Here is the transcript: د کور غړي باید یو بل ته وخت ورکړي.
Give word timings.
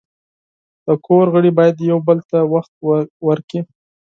د 0.85 0.87
کور 1.05 1.25
غړي 1.33 1.51
باید 1.57 1.75
یو 1.91 1.99
بل 2.07 2.19
ته 2.29 2.37
وخت 2.53 2.71
ورکړي. 3.27 3.59